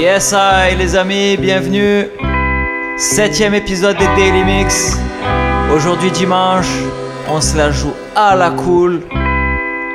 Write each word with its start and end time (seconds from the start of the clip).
Yes, 0.00 0.32
hi 0.32 0.76
les 0.76 0.96
amis, 0.96 1.36
bienvenue. 1.36 2.06
Septième 2.96 3.52
épisode 3.52 3.98
des 3.98 4.06
Daily 4.16 4.44
Mix. 4.44 4.96
Aujourd'hui 5.74 6.10
dimanche, 6.10 6.70
on 7.28 7.38
se 7.42 7.54
la 7.54 7.70
joue 7.70 7.92
à 8.16 8.34
la 8.34 8.48
cool. 8.48 9.02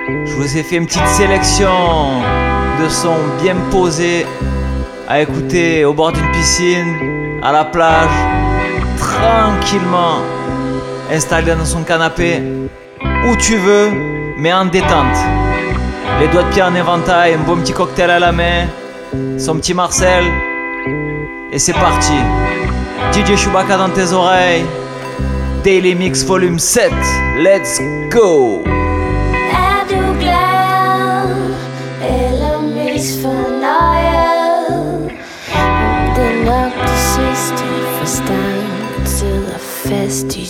Je 0.08 0.32
vous 0.34 0.58
ai 0.58 0.62
fait 0.62 0.76
une 0.76 0.86
petite 0.86 1.08
sélection 1.08 2.22
de 2.80 2.88
sons 2.88 3.18
bien 3.42 3.56
posés 3.72 4.28
à 5.10 5.22
écouter 5.22 5.84
au 5.86 5.94
bord 5.96 6.12
d'une 6.12 6.32
piscine, 6.34 7.40
à 7.42 7.52
la 7.52 7.66
plage, 7.66 8.16
tranquillement, 9.00 10.20
installé 11.12 11.56
dans 11.56 11.66
son 11.66 11.82
canapé, 11.82 12.44
où 13.28 13.36
tu 13.38 13.58
veux, 13.58 13.90
mais 14.38 14.54
en 14.54 14.66
détente. 14.66 15.18
Les 16.20 16.28
doigts 16.28 16.44
de 16.44 16.54
pied 16.54 16.62
en 16.62 16.76
éventail, 16.76 17.34
un 17.34 17.40
bon 17.40 17.58
petit 17.58 17.74
cocktail 17.74 18.12
à 18.12 18.20
la 18.20 18.32
main, 18.32 18.68
son 19.38 19.58
petit 19.58 19.74
Marcel, 19.74 20.24
et 21.52 21.60
c'est 21.60 21.74
parti. 21.74 22.14
DJ 23.12 23.36
Chewbacca 23.36 23.78
dans 23.78 23.90
tes 23.90 24.12
oreilles. 24.12 24.66
Daily 25.64 25.96
Mix 25.96 26.24
Volume 26.24 26.60
7. 26.60 26.92
Let's 27.38 27.82
go! 28.10 28.64
Du 40.30 40.50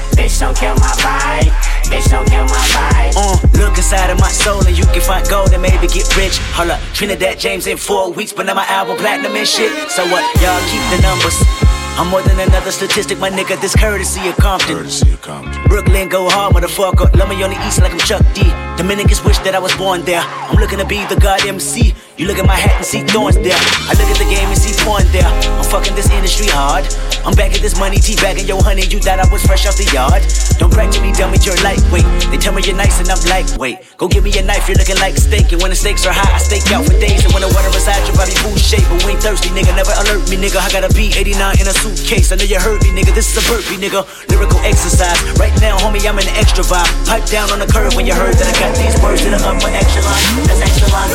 Bitch, 0.17 0.39
don't 0.39 0.55
kill 0.55 0.75
my 0.75 0.93
vibe. 0.99 1.51
Bitch, 1.89 2.09
don't 2.09 2.27
kill 2.27 2.45
my 2.45 2.63
vibe. 2.75 3.13
Uh, 3.15 3.37
look 3.59 3.77
inside 3.77 4.09
of 4.09 4.19
my 4.19 4.29
soul 4.29 4.65
and 4.65 4.77
you 4.77 4.85
can 4.85 5.01
find 5.01 5.27
gold 5.29 5.53
and 5.53 5.61
maybe 5.61 5.87
get 5.87 6.05
rich. 6.17 6.37
Hold 6.53 6.71
up, 6.71 6.79
Trinidad 6.93 7.39
James 7.39 7.67
in 7.67 7.77
four 7.77 8.11
weeks, 8.11 8.33
but 8.33 8.45
now 8.45 8.53
my 8.53 8.65
album 8.65 8.97
platinum 8.97 9.35
and 9.35 9.47
shit. 9.47 9.71
So 9.89 10.03
what? 10.07 10.23
Y'all 10.41 10.61
keep 10.69 10.83
the 10.95 11.01
numbers. 11.01 11.60
I'm 11.97 12.07
more 12.07 12.21
than 12.21 12.39
another 12.39 12.71
statistic, 12.71 13.19
my 13.19 13.29
nigga. 13.29 13.59
This 13.61 13.75
courtesy 13.75 14.27
of 14.27 14.35
Compton. 14.37 14.77
Courtesy 14.77 15.11
of 15.11 15.21
Compton. 15.21 15.63
Brooklyn 15.67 16.09
go 16.09 16.29
hard, 16.29 16.55
motherfucker. 16.55 17.13
Love 17.15 17.29
me 17.29 17.43
on 17.43 17.51
the 17.51 17.67
east 17.67 17.81
like 17.81 17.91
I'm 17.91 17.99
Chuck 17.99 18.25
D. 18.33 18.43
Dominicans 18.77 19.23
wish 19.23 19.37
that 19.39 19.55
I 19.55 19.59
was 19.59 19.75
born 19.75 20.01
there. 20.03 20.21
I'm 20.21 20.57
looking 20.57 20.79
to 20.79 20.85
be 20.85 21.05
the 21.05 21.15
god 21.15 21.45
MC. 21.45 21.93
You 22.17 22.27
look 22.27 22.37
at 22.37 22.45
my 22.45 22.55
hat 22.55 22.77
and 22.77 22.85
see 22.85 23.01
thorns 23.01 23.35
there. 23.41 23.57
I 23.89 23.93
look 23.97 24.09
at 24.09 24.17
the 24.17 24.29
game 24.29 24.45
and 24.45 24.57
see 24.57 24.73
porn 24.85 25.05
there. 25.09 25.25
I'm 25.25 25.65
fucking 25.65 25.95
this 25.95 26.09
industry 26.11 26.47
hard. 26.49 26.85
I'm 27.25 27.33
back 27.37 27.53
at 27.53 27.61
this 27.61 27.77
money, 27.77 27.97
teabagging 27.97 28.47
yo 28.47 28.57
honey. 28.61 28.85
You 28.85 28.99
thought 28.99 29.21
I 29.21 29.27
was 29.29 29.45
fresh 29.45 29.65
off 29.65 29.77
the 29.77 29.85
yard. 29.93 30.25
Don't 30.57 30.73
to 30.73 30.99
me, 31.01 31.13
dummy, 31.13 31.37
you're 31.41 31.57
lightweight. 31.61 32.07
They 32.33 32.37
tell 32.37 32.53
me 32.53 32.61
you're 32.65 32.77
nice 32.77 32.97
and 32.97 33.09
I'm 33.09 33.21
lightweight. 33.29 33.97
Go 33.97 34.07
give 34.07 34.23
me 34.23 34.33
a 34.37 34.43
knife, 34.43 34.69
you're 34.69 34.77
looking 34.77 34.97
like 34.97 35.17
steak. 35.17 35.51
And 35.51 35.61
when 35.61 35.69
the 35.69 35.77
stakes 35.77 36.05
are 36.05 36.13
high, 36.13 36.33
I 36.33 36.39
stake 36.39 36.65
out 36.73 36.85
for 36.85 36.97
days. 36.97 37.25
And 37.25 37.33
when 37.33 37.41
the 37.45 37.51
water 37.53 37.69
hot, 37.69 38.01
your 38.07 38.17
body 38.17 38.33
food 38.41 38.57
shape. 38.57 38.85
But 38.89 39.05
we 39.05 39.13
ain't 39.13 39.23
thirsty, 39.23 39.49
nigga. 39.53 39.73
Never 39.75 39.93
alert 40.01 40.25
me, 40.29 40.37
nigga. 40.37 40.57
I 40.61 40.69
got 40.73 40.85
a 40.85 40.91
B89 40.93 41.61
in 41.61 41.67
a 41.67 41.75
suitcase. 41.81 42.31
I 42.31 42.35
know 42.35 42.45
you 42.45 42.59
heard 42.59 42.81
me, 42.83 42.93
nigga. 42.93 43.13
This 43.13 43.33
is 43.33 43.41
a 43.41 43.43
burpee, 43.49 43.77
nigga. 43.81 44.05
Lyrical 44.29 44.59
exercise. 44.61 45.17
Right 45.41 45.53
now, 45.59 45.77
homie, 45.81 46.05
I'm 46.05 46.17
in 46.21 46.25
the 46.29 46.35
extra 46.37 46.63
vibe. 46.63 46.85
Pipe 47.09 47.25
down 47.25 47.49
on 47.49 47.59
the 47.59 47.65
curb 47.65 47.93
when 47.97 48.05
you 48.05 48.13
heard 48.13 48.35
that 48.37 48.47
I 48.53 48.55
got 48.61 48.71
these 48.77 48.97
words 49.01 49.25
in 49.25 49.31
the 49.33 49.41
upper 49.41 49.69
echelon. 49.73 50.21
That's 50.45 50.61
excellent. 50.61 51.11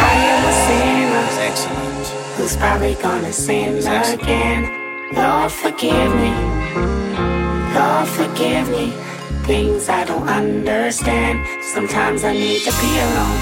I 0.00 0.14
am 0.32 0.40
a 0.48 0.54
sinner 0.64 1.20
That's 1.20 1.38
excellent. 1.48 2.06
who's 2.36 2.56
probably 2.56 2.94
gonna 2.96 3.32
sin 3.32 3.84
again. 3.84 4.60
Lord, 5.12 5.52
forgive 5.52 6.10
me. 6.16 6.32
Lord, 7.76 8.08
forgive 8.08 8.68
me. 8.70 8.92
Things 9.44 9.88
I 9.90 10.04
don't 10.04 10.28
understand. 10.28 11.44
Sometimes 11.74 12.24
I 12.24 12.32
need 12.32 12.62
to 12.64 12.72
be 12.80 12.90
alone. 13.06 13.40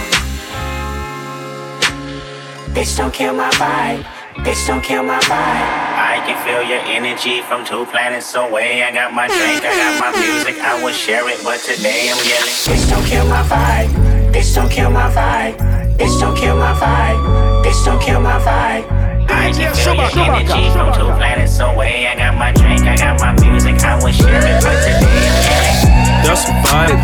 Bitch, 2.75 2.97
don't 2.97 3.15
kill 3.15 3.35
my 3.35 3.51
vibe. 3.51 4.22
Bitch, 4.43 4.67
don't 4.67 4.83
kill 4.83 5.05
my 5.05 5.21
vibe. 5.21 5.39
I 5.39 6.19
can 6.27 6.35
feel 6.43 6.67
your 6.67 6.83
energy 6.91 7.43
from 7.43 7.65
two 7.65 7.87
planets 7.87 8.35
away. 8.35 8.83
I 8.83 8.91
got 8.91 9.15
my 9.15 9.29
drink, 9.29 9.63
I 9.63 9.71
got 9.71 9.95
my 10.03 10.11
music, 10.19 10.59
I 10.59 10.83
will 10.83 10.93
share 10.93 11.29
it. 11.31 11.39
But 11.45 11.61
today 11.61 12.11
I'm 12.11 12.19
yelling. 12.27 12.51
Bitch, 12.67 12.91
don't 12.91 13.07
kill 13.07 13.25
my 13.27 13.47
vibe. 13.47 13.95
Bitch, 14.35 14.53
don't 14.53 14.69
kill 14.69 14.91
my 14.91 15.09
vibe. 15.15 15.55
Bitch, 15.95 16.19
don't 16.19 16.37
kill 16.37 16.57
my 16.57 16.75
vibe. 16.75 17.23
Bitch, 17.63 17.85
don't 17.85 18.03
kill 18.03 18.21
my 18.21 18.41
vibe. 18.43 18.83
I 19.31 19.53
can 19.53 19.73
feel 19.79 19.95
your 19.95 20.11
energy 20.11 20.71
from 20.75 20.93
two 20.93 21.07
planets 21.15 21.61
away. 21.61 22.09
I 22.09 22.17
got 22.17 22.35
my 22.37 22.51
drink, 22.51 22.83
I 22.83 22.97
got 22.97 23.21
my 23.21 23.33
music, 23.47 23.79
I 23.85 23.95
will 24.03 24.11
share 24.11 24.43
it. 24.43 24.59
But 24.59 24.75
today 24.83 25.07
I'm 25.07 25.39
yelling. 25.47 26.27
That's 26.27 26.51
a 26.51 26.55
vibe. 26.67 26.99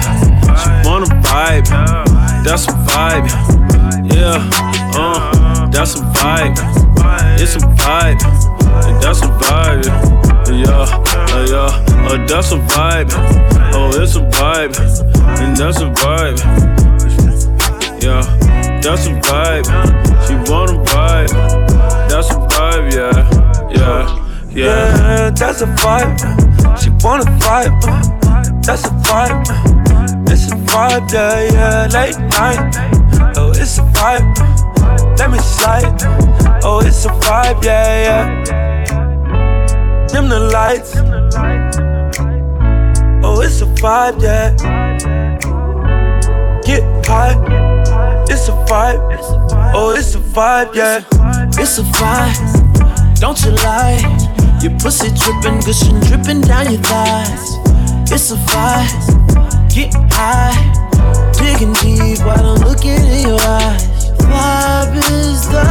She 0.59 0.71
wanna 0.83 1.07
vibe. 1.23 1.71
That's 2.43 2.67
a 2.67 2.75
vibe. 2.83 3.31
Yeah, 4.11 4.43
It's 7.41 7.55
a 7.55 7.61
vibe. 7.61 8.21
That's 9.01 9.21
a 9.23 9.29
vibe. 9.29 9.87
Yeah, 10.49 10.87
yeah, 11.47 11.71
uh, 12.09 12.27
that's 12.27 12.51
a 12.53 12.57
vibe. 12.57 13.11
Oh, 13.75 13.91
it's 13.95 14.17
a 14.17 14.21
vibe. 14.21 14.77
And 15.41 15.57
that's 15.57 15.81
a 15.81 15.87
vibe. 15.87 16.39
Yeah, 18.03 18.23
that's 18.83 19.07
a 19.07 19.13
vibe. 19.21 19.67
She 20.27 20.35
wanna 20.51 20.83
vibe. 20.83 21.31
That's 22.09 22.31
a 22.31 22.35
vibe, 22.35 22.93
yeah, 22.93 23.71
yeah, 23.71 24.51
yeah. 24.51 24.67
Yeah, 24.67 25.31
that's 25.31 25.61
a 25.63 25.67
vibe. 25.67 26.19
She 26.83 26.91
wanna 27.05 27.25
vibe. 27.39 28.65
That's 28.65 28.85
a 28.85 28.91
vibe. 29.07 29.47
It's 30.29 30.51
a 30.51 30.57
vibe, 30.57 31.13
yeah, 31.13 31.53
yeah. 31.53 31.87
Late 31.93 32.19
night. 32.19 33.35
Oh, 33.37 33.51
it's 33.51 33.79
a 33.79 33.83
vibe. 33.83 34.98
Let 35.19 35.31
me 35.33 35.39
slide. 35.39 35.97
Oh, 36.63 36.81
it's 36.85 37.05
a 37.05 37.09
vibe, 37.09 37.65
yeah, 37.65 38.03
yeah. 38.07 38.45
Dim 40.07 40.29
the 40.29 40.39
lights. 40.39 40.95
Oh, 43.25 43.41
it's 43.41 43.61
a 43.61 43.67
vibe, 43.67 44.23
yeah. 44.23 44.55
Get 46.65 46.83
high. 47.07 47.35
It's 48.31 48.49
a 48.49 48.53
vibe. 48.53 49.19
Oh, 49.75 49.91
it's 49.97 50.15
a 50.15 50.19
vibe, 50.19 50.75
yeah. 50.75 51.03
It's 51.59 51.79
a 51.79 51.83
vibe, 51.83 53.21
don't 53.21 53.43
you 53.45 53.51
lie. 53.51 53.99
Your 54.63 54.79
pussy 54.79 55.09
dripping, 55.09 55.61
gushing, 55.61 56.01
dripping 56.01 56.41
down 56.43 56.71
your 56.73 56.81
thighs. 56.83 57.59
It's 58.13 58.31
a 58.31 58.37
vibe, 58.37 59.75
get 59.75 59.93
high, 60.13 60.55
digging 61.33 61.73
deep 61.75 62.21
while 62.25 62.55
I'm 62.55 62.61
looking 62.69 62.91
in 62.91 63.29
your 63.29 63.41
eyes. 63.41 63.98
Vibe 64.29 64.97
is 65.11 65.49
the 65.49 65.65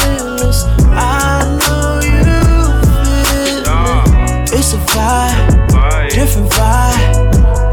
realest. 0.00 0.66
I 0.90 1.44
know 1.58 2.00
you 2.02 2.24
feel 2.88 3.64
it. 3.64 4.52
It's 4.58 4.72
a 4.72 4.76
vibe, 4.78 6.10
different 6.10 6.50
vibe. 6.50 7.09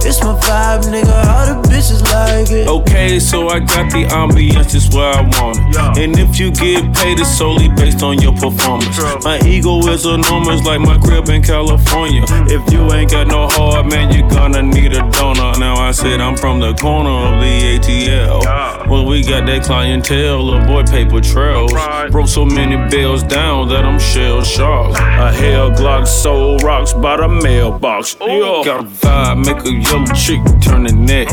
It's 0.06 0.22
my 0.24 0.34
vibe, 0.40 0.84
nigga. 0.92 1.16
All 1.28 1.62
the 1.62 1.68
bitches 1.68 2.02
like 2.14 2.52
it. 2.52 2.68
Okay, 2.68 3.20
so 3.20 3.50
I 3.50 3.60
got 3.60 3.92
the 3.92 4.06
ambiance 4.06 4.72
just 4.72 4.94
where 4.94 5.14
I 5.14 5.22
want 5.22 5.58
it. 5.58 6.04
And 6.04 6.18
if 6.20 6.40
you 6.40 6.52
get 6.52 6.94
paid, 6.96 7.20
it's 7.20 7.38
solely 7.38 7.70
based 7.70 8.04
on 8.04 8.20
your 8.20 8.34
performance. 8.34 8.98
My 9.24 9.40
ego 9.46 9.80
is 9.88 10.06
enormous, 10.06 10.64
like 10.66 10.82
my 10.82 10.98
crib 11.00 11.30
in 11.30 11.42
California. 11.42 12.22
Mm. 12.22 12.52
If 12.52 12.74
you 12.74 12.92
ain't 12.94 13.12
got 13.12 13.28
no 13.28 13.48
heart, 13.48 13.86
man, 13.88 14.14
you're 14.14 14.30
gonna 14.30 14.62
need 14.62 14.94
a 14.94 15.10
donor. 15.12 15.58
Now 15.60 15.76
I 15.76 15.92
said 15.92 16.22
I'm 16.22 16.36
from 16.38 16.60
the 16.60 16.74
corner 16.76 17.10
of 17.10 17.42
the 17.42 17.78
ATL. 17.78 18.88
Well, 18.88 19.06
we 19.06 19.24
got 19.24 19.46
that 19.46 19.64
clientele, 19.64 20.44
little 20.44 20.66
boy 20.66 20.84
paper 20.84 21.22
trails. 21.22 21.74
Broke 22.12 22.28
so 22.28 22.46
many 22.46 22.78
bills 22.90 23.24
down 23.24 23.68
that 23.70 23.84
I'm 23.84 24.00
shell 24.00 24.44
shocked. 24.44 24.98
A 24.98 25.32
hell 25.32 25.72
Glock 25.72 26.08
soul 26.08 26.58
rocks 26.60 26.94
by 26.94 27.18
the 27.18 27.28
mailbox. 27.28 28.16
Yo, 28.22 28.64
got 28.64 28.82
a 28.82 28.84
vibe, 28.84 29.46
make 29.46 29.66
a 29.66 29.87
yellow 29.88 30.06
chick 30.14 30.42
turn 30.62 30.84
the 30.84 30.94
neck. 30.94 31.28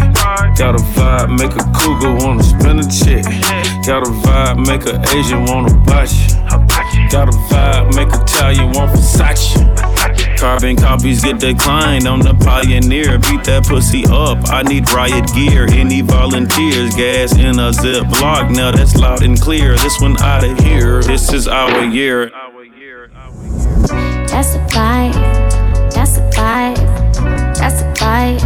Got 0.56 0.74
a 0.74 0.82
vibe, 0.94 1.38
make 1.38 1.52
a 1.52 1.64
cougar 1.74 2.14
wanna 2.24 2.42
spin 2.42 2.78
a 2.78 2.86
check. 2.88 3.24
Got 3.86 4.06
a 4.06 4.10
vibe, 4.10 4.66
make 4.66 4.86
a 4.86 5.00
Asian 5.16 5.44
wanna 5.44 5.74
you. 6.94 7.08
Got 7.10 7.28
a 7.28 7.32
vibe, 7.32 7.94
make 7.96 8.08
Italian 8.08 8.72
want 8.72 8.92
Versace. 8.92 10.38
Carbon 10.38 10.76
copies 10.76 11.22
get 11.22 11.38
declined. 11.38 12.06
I'm 12.06 12.20
the 12.20 12.34
pioneer. 12.34 13.18
Beat 13.18 13.44
that 13.44 13.64
pussy 13.66 14.04
up. 14.10 14.38
I 14.50 14.62
need 14.62 14.90
riot 14.92 15.32
gear. 15.32 15.66
Any 15.70 16.02
volunteers? 16.02 16.94
Gas 16.94 17.36
in 17.36 17.58
a 17.58 17.72
zip 17.72 18.08
block. 18.08 18.50
Now 18.50 18.70
that's 18.70 18.96
loud 18.96 19.22
and 19.22 19.40
clear. 19.40 19.76
This 19.76 20.00
one 20.00 20.20
out 20.20 20.44
of 20.44 20.58
here. 20.60 21.02
This 21.02 21.32
is 21.32 21.48
our 21.48 21.84
year. 21.84 22.30
That's 24.28 24.54
a 24.54 24.58
vibe. 24.68 25.14
That's 25.94 26.18
a 26.18 26.30
vibe. 26.30 26.93
Vibe. 28.14 28.38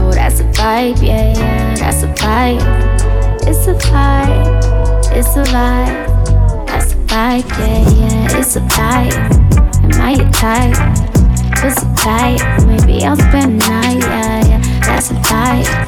Oh, 0.00 0.12
that's 0.12 0.40
a 0.40 0.44
vibe. 0.44 1.00
Yeah, 1.02 1.32
yeah. 1.32 1.74
That's 1.76 2.02
a 2.02 2.08
vibe. 2.08 2.60
It's 3.48 3.66
a 3.66 3.72
vibe. 3.72 5.16
It's 5.16 5.34
a 5.34 5.44
vibe. 5.44 6.66
That's 6.66 6.92
a 6.92 6.96
vibe. 7.08 7.48
Yeah, 7.58 7.88
yeah. 7.88 8.38
It's 8.38 8.56
a 8.56 8.60
vibe. 8.60 9.16
Am 9.82 10.00
I 10.02 10.10
your 10.12 10.30
type? 10.30 10.76
Pussy 11.56 11.86
tight. 11.96 12.66
Maybe 12.66 13.02
I'll 13.02 13.16
spend 13.16 13.62
the 13.62 13.68
night. 13.70 14.02
Yeah, 14.02 14.46
yeah. 14.46 14.80
That's 14.80 15.10
a 15.10 15.14
vibe. 15.14 15.87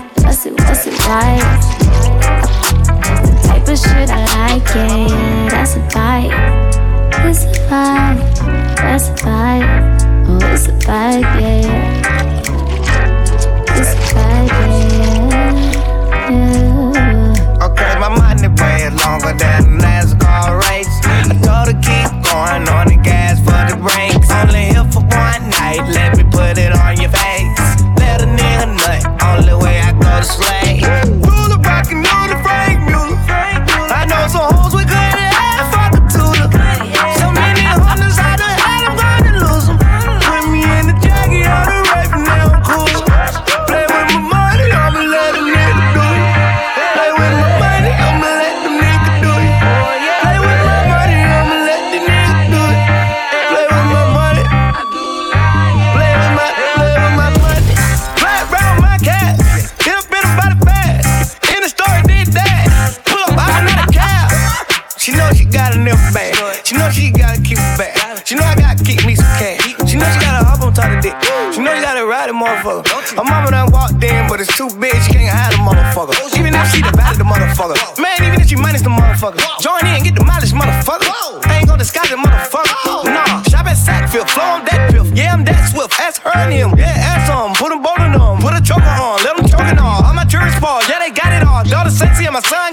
Motherfucker. 76.06 76.38
Even 76.38 76.54
if 76.54 76.66
she 76.72 76.80
the 76.80 76.92
bad 76.96 77.16
the 77.16 77.24
motherfucker. 77.24 77.76
Man, 78.00 78.16
even 78.24 78.40
if 78.40 78.48
she 78.48 78.56
minus 78.56 78.82
the 78.82 78.88
motherfucker. 78.88 79.40
Join 79.60 79.84
in, 79.86 80.02
get 80.04 80.14
the 80.14 80.24
mileage, 80.24 80.52
motherfucker. 80.52 81.12
I 81.44 81.60
ain't 81.60 81.68
gonna 81.68 81.78
disguise 81.78 82.08
the 82.08 82.16
motherfucker. 82.16 83.04
Nah, 83.04 83.42
shop 83.44 83.66
at 83.66 83.76
Sackville, 83.76 84.24
flow 84.24 84.60
on 84.60 84.64
that 84.64 84.90
piff. 84.92 85.06
Yeah, 85.12 85.34
I'm 85.34 85.44
that 85.44 85.60
swift. 85.68 85.92
Ask 86.00 86.22
her 86.22 86.32
and 86.32 86.52
him. 86.52 86.78
Yeah, 86.78 86.88
ask 86.88 87.28
him. 87.28 87.52
Put 87.54 87.68
them 87.70 87.82
both 87.82 88.00
on 88.00 88.12
them. 88.12 88.40
Put 88.40 88.56
a 88.56 88.62
choker 88.64 88.96
on. 88.96 89.20
Let 89.24 89.36
them 89.36 89.46
choke 89.48 89.68
it 89.68 89.78
all. 89.78 90.00
All 90.04 90.14
my 90.14 90.24
tourists 90.24 90.60
ball. 90.60 90.80
Yeah, 90.88 91.00
they 91.04 91.12
got 91.12 91.32
it 91.36 91.44
all. 91.44 91.64
Daughter 91.64 91.92
sexy 91.92 92.24
and 92.24 92.32
my 92.32 92.40
son 92.40 92.69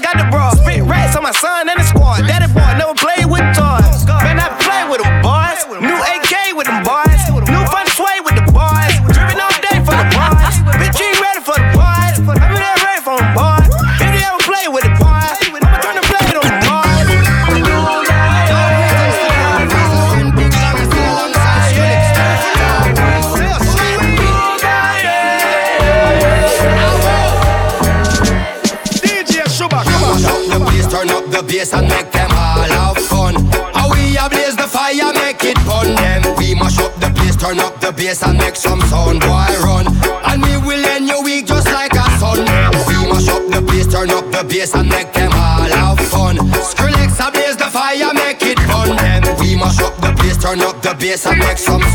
bass 51.57 51.86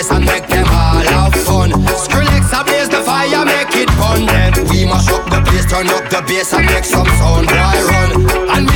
bass, 0.00 0.10
and 0.10 0.24
make 0.24 0.46
them 0.48 0.66
all 0.66 1.04
have 1.12 1.34
fun. 1.34 1.70
Skrillex 1.70 2.52
a 2.58 2.64
blaze 2.64 2.88
the 2.88 3.00
fire, 3.02 3.44
make 3.44 3.74
it 3.76 3.90
fun. 4.00 4.26
Then 4.26 4.52
we 4.68 4.84
mash 4.84 5.08
up 5.08 5.24
the 5.28 5.40
place, 5.46 5.66
turn 5.66 5.88
up 5.88 6.08
the 6.08 6.22
bass, 6.26 6.52
and 6.52 6.66
make 6.66 6.84
some 6.84 7.06
sound, 7.18 7.46
boy 7.48 7.80
run. 7.90 8.10
And 8.56 8.69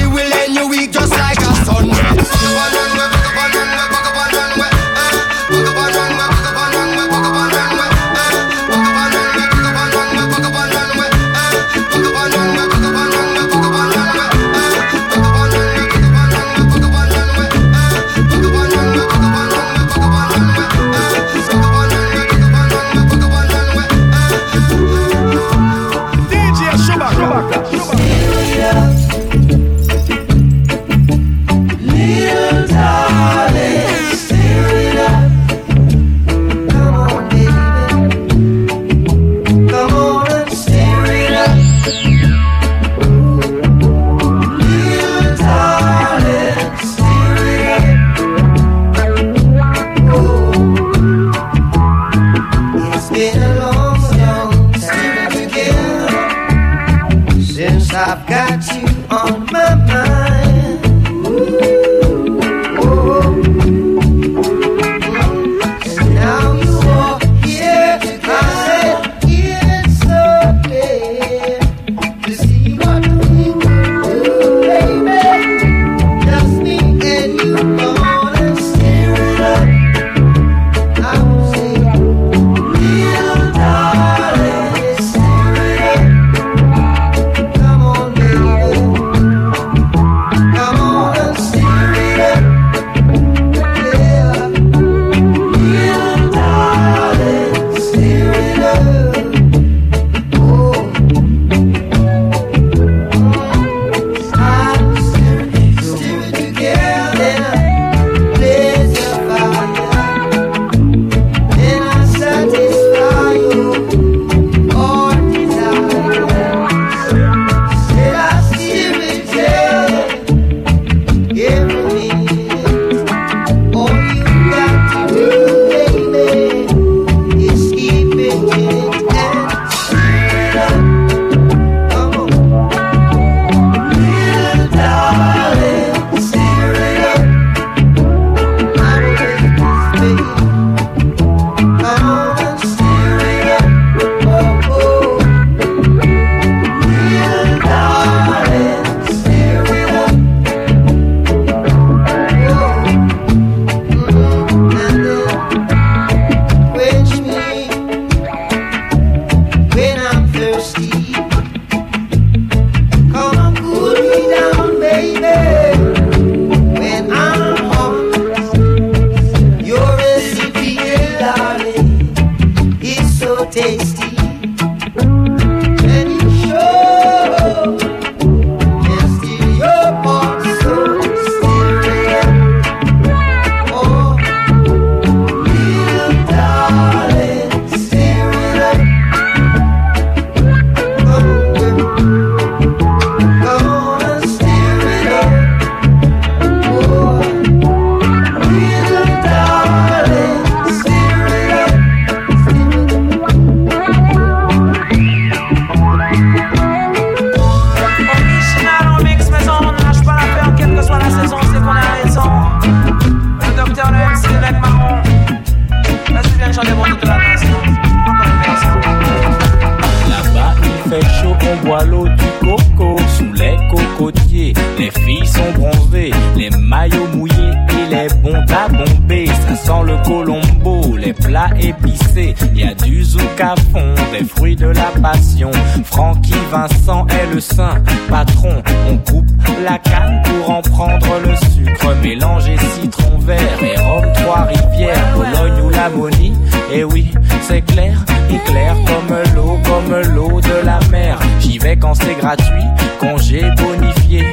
Francky 235.84 236.34
Vincent 236.50 237.06
est 237.08 237.34
le 237.34 237.40
saint 237.40 237.82
patron. 238.08 238.62
On 238.90 238.96
coupe 238.98 239.30
la 239.62 239.78
canne 239.78 240.22
pour 240.24 240.50
en 240.50 240.62
prendre 240.62 241.06
le 241.24 241.36
sucre. 241.36 241.94
Mélanger 242.02 242.56
citron 242.80 243.18
vert 243.18 243.62
et 243.62 243.78
rhum 243.78 244.12
Trois-Rivières, 244.14 245.16
Bologne 245.16 245.62
ou 245.64 245.70
la 245.70 245.88
Monie. 245.90 246.32
Et 246.72 246.80
eh 246.80 246.84
oui, 246.84 247.12
c'est 247.42 247.62
clair, 247.62 248.04
il 248.30 248.40
clair 248.40 248.74
comme 248.86 249.16
l'eau, 249.34 249.58
comme 249.64 250.14
l'eau 250.14 250.40
de 250.40 250.66
la 250.66 250.80
mer. 250.90 251.18
J'y 251.40 251.58
vais 251.58 251.76
quand 251.76 251.94
c'est 251.94 252.18
gratuit, 252.18 252.64
congé 252.98 253.42
bonifié 253.56 254.24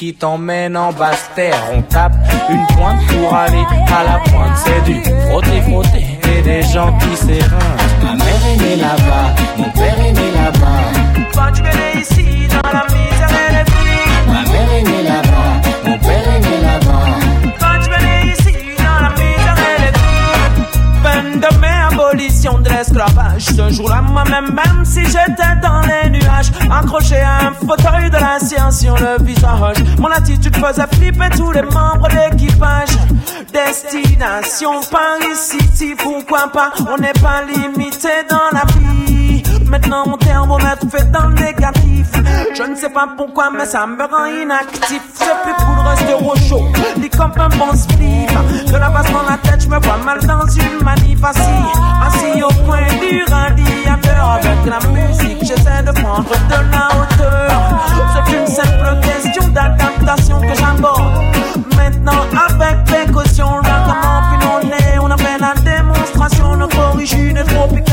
qui 0.00 0.14
t'emmène 0.14 0.76
en 0.76 0.92
basse 0.92 1.30
terre. 1.34 1.62
On 1.74 1.82
tape 1.82 2.14
une 2.48 2.66
pointe 2.76 3.06
pour 3.06 3.34
aller 3.34 3.64
à 3.88 4.04
la 4.04 4.18
pointe. 4.30 4.56
C'est 4.56 4.82
du 4.84 5.02
frotter, 5.28 5.60
frotter 5.62 6.04
et 6.38 6.42
des 6.42 6.62
gens 6.62 6.96
qui 6.98 7.16
s'éreintent. 7.16 8.02
Ma 8.02 8.14
mère 8.14 8.46
est 8.46 8.56
née 8.56 8.76
là-bas, 8.76 9.34
mon 9.58 9.70
père 9.70 10.00
est 10.00 10.12
né 10.12 10.30
là-bas. 10.34 11.52
Tu 11.52 11.98
ici 11.98 12.48
dans 12.48 12.70
la 12.70 12.89
de. 22.92 23.00
Ce 23.38 23.70
jour-là, 23.70 24.02
moi-même, 24.02 24.54
même 24.54 24.84
si 24.84 25.04
j'étais 25.04 25.56
dans 25.62 25.80
les 25.80 26.10
nuages, 26.10 26.50
accroché 26.70 27.20
à 27.20 27.48
un 27.48 27.52
fauteuil 27.52 28.10
de 28.10 28.16
la 28.16 28.38
science 28.38 28.80
sur 28.80 28.94
le 28.96 29.22
visage. 29.24 29.78
Mon 29.98 30.08
attitude 30.08 30.56
faisait 30.56 30.86
flipper 30.92 31.30
tous 31.36 31.52
les 31.52 31.62
membres 31.62 32.08
d'équipage. 32.08 32.90
Destination 33.52 34.80
Paris 34.90 35.36
City, 35.36 35.94
pourquoi 35.96 36.48
pas? 36.52 36.72
On 36.88 36.96
n'est 37.00 37.12
pas 37.20 37.42
limité 37.42 38.08
dans 38.28 38.50
la 38.52 38.64
vie. 38.74 39.42
Maintenant 39.66 40.04
mon 40.06 40.16
thermomètre 40.16 40.86
fait 40.90 41.10
dans 41.10 41.28
le 41.28 41.34
négatif. 41.34 42.08
Je 42.54 42.62
ne 42.62 42.74
sais 42.74 42.90
pas 42.90 43.08
pourquoi, 43.16 43.50
mais 43.50 43.64
ça 43.64 43.86
me 43.86 44.02
rend 44.02 44.26
inactif. 44.26 45.00
C'est 45.14 45.42
plus 45.44 45.54
pour 45.54 45.74
le 45.76 45.88
rester 45.88 46.14
au 46.14 46.48
chaud, 46.48 46.68
dit 46.96 47.10
comme 47.10 47.32
un 47.36 47.48
bon 47.48 47.72
split. 47.74 48.26
De 48.66 48.76
la 48.76 48.90
base 48.90 49.10
dans 49.12 49.22
la 49.22 49.38
tête, 49.38 49.62
je 49.62 49.68
me 49.68 49.78
vois 49.78 49.96
mal 49.98 50.18
dans 50.26 50.46
une 50.48 50.84
manif 50.84 51.22
assis. 51.24 51.40
Assis 52.04 52.42
au 52.42 52.50
point 52.80 52.98
du 52.98 53.24
radiateur 53.24 54.30
avec 54.30 54.66
la 54.66 54.88
musique, 54.88 55.38
j'essaie 55.40 55.82
de 55.82 55.92
prendre 55.92 56.30
de 56.30 56.72
la 56.72 56.88
hauteur. 56.96 57.50
C'est 58.12 58.36
une 58.36 58.46
simple 58.46 59.00
question 59.02 59.48
d'adaptation 59.48 60.40
que 60.40 60.54
j'aborde. 60.54 61.24
Maintenant, 61.76 62.22
avec 62.32 62.84
précaution, 62.84 63.58
là 63.60 63.84
comment 63.86 64.20
puis 64.30 64.48
on 64.54 64.94
est, 64.94 64.98
on 64.98 65.10
a 65.10 65.16
fait 65.16 65.38
la 65.38 65.54
démonstration. 65.54 66.56
Notre 66.56 66.78
origine 66.78 67.36
est 67.36 67.44
tropicale 67.44 67.89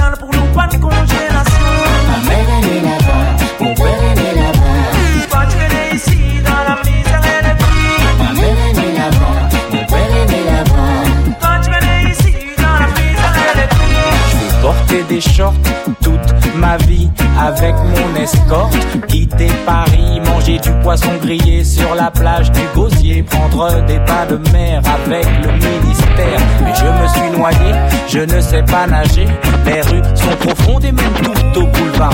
avec 17.40 17.76
mon 17.76 18.22
escorte. 18.22 18.76
Quitter 19.08 19.52
Paris, 19.66 20.20
manger 20.26 20.60
du 20.60 20.72
poisson 20.84 21.12
grillé 21.22 21.64
sur 21.64 21.96
la 21.96 22.12
plage 22.12 22.52
du 22.52 22.62
Gosier, 22.76 23.24
prendre 23.24 23.86
des 23.86 24.00
pas 24.00 24.26
de 24.30 24.38
mer 24.52 24.82
avec 24.86 25.26
le 25.44 25.52
ministère. 25.54 26.40
Mais 26.64 26.74
je 26.76 26.86
me 26.86 27.08
suis 27.08 27.38
noyé, 27.38 27.74
je 28.08 28.20
ne 28.20 28.42
sais 28.42 28.64
pas 28.64 28.88
nager. 28.88 29.28
Les 29.66 29.82
rues 29.82 30.02
sont 30.16 30.36
profondes 30.48 30.86
et 30.86 30.92
même 30.92 31.14
tout 31.54 31.60
au 31.62 31.66
boulevard 31.68 32.14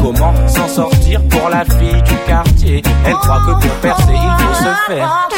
Comment 0.00 0.34
s'en 0.46 0.68
sortir 0.68 1.20
pour 1.28 1.48
la 1.48 1.64
fille 1.64 2.02
du 2.02 2.14
quartier? 2.26 2.82
Elle 3.06 3.14
croit 3.14 3.40
que 3.40 3.66
pour 3.66 3.74
percer 3.80 4.12
il 4.12 4.44
faut 4.44 4.54
se 4.54 4.92
faire 4.92 5.28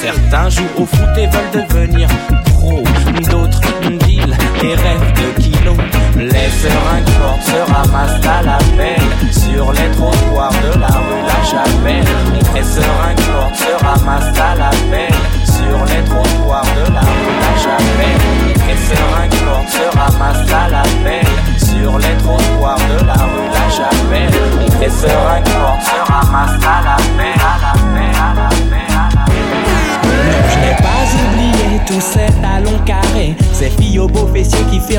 Certains 0.00 0.48
jouent 0.48 0.82
au 0.82 0.86
foot 0.86 1.08
et 1.16 1.26
veulent 1.26 1.68
devenir 1.68 2.08
pro. 2.54 2.82
D'autres 3.30 3.60
deal 4.06 4.36
et 4.62 4.74
rêvent 4.74 5.12
de 5.14 5.42
kilos. 5.42 6.01
Les 6.22 6.50
seringues 6.50 7.08
fortes 7.18 7.42
se 7.42 7.72
ramassent 7.72 8.26
à 8.26 8.42
la 8.42 8.58
pelle. 8.76 9.32
Sur 9.32 9.72
les 9.72 9.90
trottoirs 9.90 10.52
de 10.52 10.78
la 10.78 10.86
rue 10.86 11.22
La 11.26 11.42
Chapelle. 11.44 12.04
Les 12.54 12.62
seringues 12.62 13.20
fortes 13.20 13.56
se 13.56 13.84
ramassent 13.84 14.38
à 14.38 14.54
la 14.54 14.70
pelle. 14.88 15.22
Sur 15.44 15.84
les 15.84 16.04
trottoirs 16.04 16.66
de 16.76 16.92
la 16.92 17.00
rue 17.00 17.36
La 17.42 17.54
Chapelle. 17.60 18.22
Les 18.68 18.76
fortes 19.42 19.81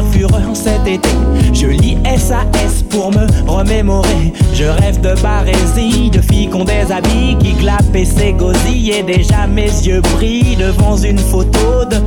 fureur 0.01 0.55
cet 0.55 0.87
été. 0.87 1.09
Je 1.53 1.67
lis 1.67 1.97
SAS 2.17 2.83
pour 2.89 3.11
me 3.11 3.27
remémorer. 3.47 4.33
Je 4.53 4.65
rêve 4.65 5.01
de 5.01 5.19
barésie, 5.21 6.09
de 6.09 6.21
filles 6.21 6.49
des 6.65 6.91
habits 6.91 7.37
Qui 7.39 7.53
clapent 7.55 7.95
et 7.95 8.05
s'égosillent. 8.05 8.91
Et 8.91 9.03
déjà 9.03 9.47
mes 9.47 9.65
yeux 9.65 10.01
brillent 10.01 10.55
devant 10.55 10.97
une 10.97 11.19
photo 11.19 11.85
de 11.89 11.97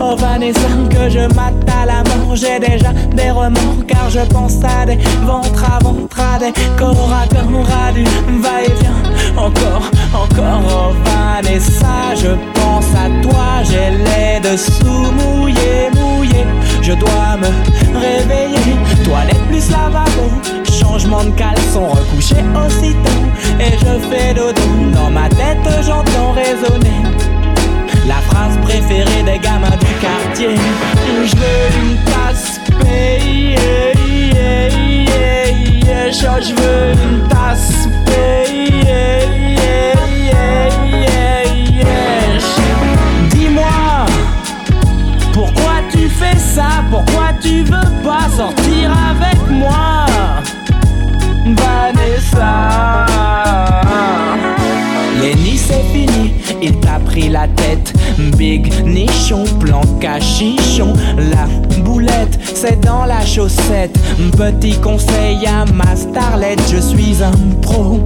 Oh 0.00 0.16
Vanessa 0.16 0.60
que 0.90 1.08
je 1.08 1.20
mate 1.34 1.54
à 1.82 1.86
la 1.86 2.02
mort 2.02 2.34
J'ai 2.34 2.58
déjà 2.58 2.92
des 3.14 3.30
remords 3.30 3.86
car 3.86 4.10
je 4.10 4.20
pense 4.20 4.56
à 4.64 4.86
des 4.86 4.98
ventres 5.24 5.64
à 5.64 5.78
ventre 5.82 6.20
À 6.20 6.38
des 6.38 6.52
corps 6.78 7.10
à 7.12 7.26
corps, 7.26 7.68
à 7.86 7.92
du 7.92 8.04
va-et-vient. 8.04 9.36
Encore, 9.36 9.90
encore, 10.14 10.62
oh 10.68 10.94
Vanessa 11.04 12.14
Je 12.16 12.53
à 12.94 13.08
toi, 13.22 13.62
j'ai 13.62 13.90
les 13.90 14.40
dessous 14.40 15.12
mouillés, 15.12 15.90
mouillés 15.94 16.46
Je 16.82 16.92
dois 16.92 17.36
me 17.38 17.98
réveiller. 17.98 18.76
Toilette 19.04 19.46
plus 19.48 19.70
lavabo. 19.70 20.30
Changement 20.70 21.24
de 21.24 21.30
caleçon, 21.30 21.86
recouché 21.88 22.36
aussitôt 22.54 23.22
Et 23.60 23.72
je 23.78 23.98
fais 24.08 24.34
dodo. 24.34 24.62
Dans 24.92 25.10
ma 25.10 25.28
tête 25.28 25.66
j'entends 25.82 26.32
résonner 26.32 27.02
La 28.06 28.16
phrase 28.16 28.56
préférée 28.62 29.22
des 29.22 29.38
gamins 29.38 29.76
du 29.80 29.92
quartier 30.00 30.54
la 57.34 57.48
tête. 57.48 57.92
Big 58.38 58.72
nichon, 58.84 59.44
plan 59.58 59.80
cachichon. 60.00 60.92
La 61.18 61.46
boulette, 61.80 62.38
c'est 62.54 62.80
dans 62.80 63.04
la 63.06 63.26
chaussette. 63.26 63.98
Petit 64.36 64.78
conseil 64.78 65.44
à 65.44 65.64
ma 65.72 65.96
starlette, 65.96 66.62
je 66.72 66.78
suis 66.78 67.22
un 67.24 67.32
pro. 67.60 68.00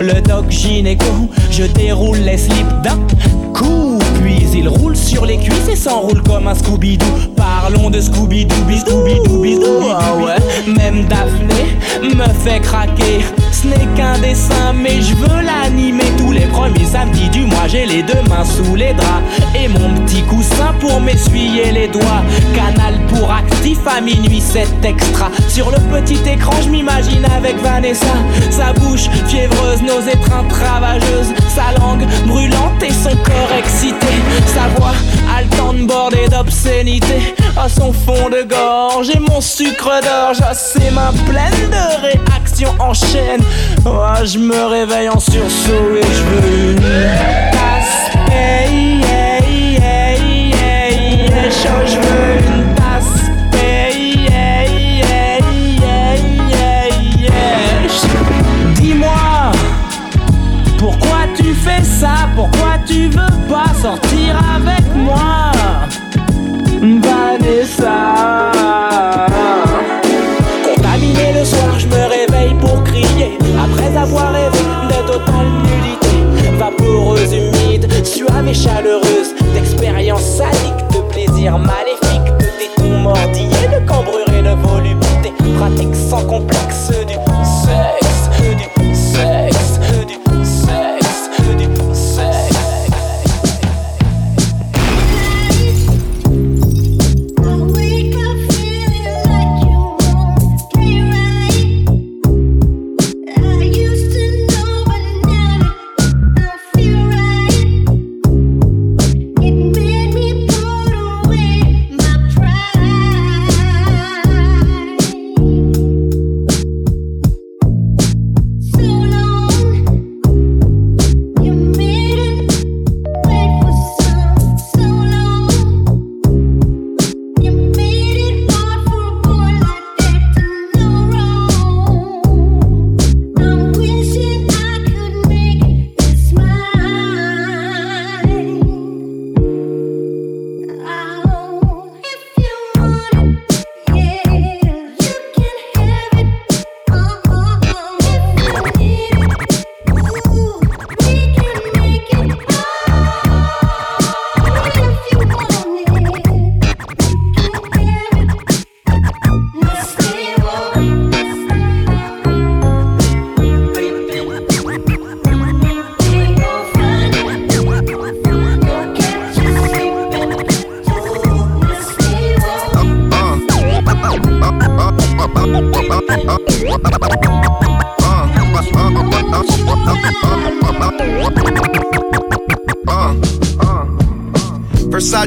Le 0.00 0.20
doc 0.20 0.50
gynéco, 0.50 1.30
je 1.50 1.64
déroule 1.64 2.18
les 2.18 2.38
slips 2.38 2.82
d'un 2.82 2.98
coup. 3.54 3.98
Puis 4.22 4.46
il 4.54 4.68
roule 4.68 4.96
sur 4.96 5.24
les 5.24 5.38
cuisses 5.38 5.68
et 5.70 5.76
s'enroule 5.76 6.22
comme 6.22 6.48
un 6.48 6.54
Scooby-Doo. 6.54 7.34
Parlons 7.36 7.90
de 7.90 8.00
Scooby-Doo, 8.00 8.54
Scooby-Doo, 8.54 9.24
Scooby-Doo. 9.24 9.94
Ah 9.98 10.14
ouais, 10.16 10.72
même 10.72 11.04
Daphné 11.06 11.76
me 12.16 12.28
fait 12.44 12.60
craquer. 12.60 13.24
Ce 13.52 13.66
n'est 13.66 13.86
qu'un 13.96 14.18
dessin, 14.18 14.72
mais 14.74 15.00
je 15.00 15.14
veux 15.14 15.42
l'animer. 15.42 16.04
Tous 16.18 16.32
les 16.32 16.46
premiers 16.46 16.84
samedis 16.84 17.28
du 17.30 17.44
mois, 17.44 17.66
j'ai 17.68 17.86
les 17.86 18.02
deux 18.02 18.22
mains 18.28 18.44
sous 18.44 18.74
les 18.74 18.92
draps. 18.92 19.22
Et 19.54 19.68
mon 19.68 19.94
petit 20.04 20.22
coussin 20.22 20.74
pour 20.80 21.00
m'essuyer 21.00 21.72
les 21.72 21.88
doigts. 21.88 22.22
Canal 22.54 22.94
pour 23.08 23.30
actif 23.30 23.78
à 23.86 24.00
minuit, 24.00 24.42
c'est 24.44 24.68
extra. 24.84 25.30
Sur 25.48 25.70
le 25.70 25.78
petit 25.94 26.18
écran, 26.28 26.54
je 26.62 26.68
m'imagine 26.68 27.24
avec 27.24 27.56
Vanessa. 27.62 28.14
Sa 28.50 28.72
bouche 28.72 29.08
fiévreuse, 29.26 29.75
nos 29.82 30.00
étreintes 30.00 30.52
ravageuses. 30.52 31.32
Sa 31.54 31.78
langue 31.80 32.06
brûlante 32.26 32.82
et 32.82 32.92
son 32.92 33.16
corps 33.16 33.52
excité. 33.58 34.14
Sa 34.54 34.68
voix 34.76 34.94
haletante 35.36 35.86
bordée 35.86 36.28
d'obscénité. 36.28 37.34
À 37.56 37.68
son 37.68 37.92
fond 37.92 38.28
de 38.30 38.42
gorge 38.42 39.10
et 39.10 39.18
mon 39.18 39.40
sucre 39.40 40.00
d'orge. 40.02 40.40
À 40.40 40.54
ses 40.54 40.90
mains 40.90 41.12
pleines 41.26 41.70
de 41.70 42.00
réactions 42.02 42.74
en 42.78 42.94
chaîne. 42.94 43.42
Oh, 43.84 44.24
je 44.24 44.38
me 44.38 44.66
réveille 44.66 45.08
en 45.08 45.20
sursaut 45.20 45.96
et 45.96 46.02
je 46.02 46.22
veux 46.22 46.70
une 46.70 46.76